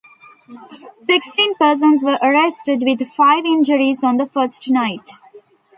[0.95, 5.11] Sixteen persons were arrested, with five injuries on the first night.